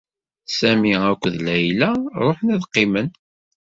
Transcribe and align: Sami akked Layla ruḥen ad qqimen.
Sami 0.57 0.93
akked 1.09 1.33
Layla 1.45 1.89
ruḥen 2.23 2.53
ad 2.55 2.63
qqimen. 2.67 3.07